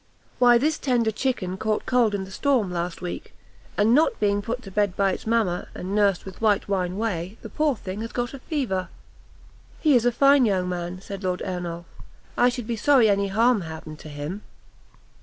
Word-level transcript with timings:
"Why 0.39 0.57
this 0.57 0.79
tender 0.79 1.11
chicken 1.11 1.57
caught 1.57 1.85
cold 1.85 2.15
in 2.15 2.23
the 2.23 2.31
storm 2.31 2.71
last 2.73 3.03
week, 3.03 3.35
and 3.77 3.93
not 3.93 4.19
being 4.19 4.41
put 4.41 4.63
to 4.63 4.71
bed 4.71 4.95
by 4.97 5.11
its 5.11 5.27
mama, 5.27 5.67
and 5.75 5.93
nursed 5.93 6.25
with 6.25 6.41
white 6.41 6.67
wine 6.67 6.97
whey, 6.97 7.37
the 7.43 7.49
poor 7.49 7.75
thing 7.75 8.01
has 8.01 8.11
got 8.11 8.33
a 8.33 8.39
fever." 8.39 8.89
"He 9.79 9.95
is 9.95 10.03
a 10.07 10.11
fine 10.11 10.45
young 10.45 10.67
man," 10.67 11.01
said 11.01 11.23
Lord 11.23 11.43
Ernolf; 11.45 11.85
"I 12.35 12.49
should 12.49 12.65
be 12.65 12.75
sorry 12.77 13.09
any 13.11 13.27
harm 13.27 13.61
happened 13.61 13.99
to 13.99 14.09
him." 14.09 14.41